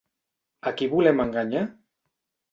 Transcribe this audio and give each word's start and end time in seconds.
A 0.69 0.71
qui 0.79 0.87
volem 0.93 1.21
enganyar? 1.25 1.61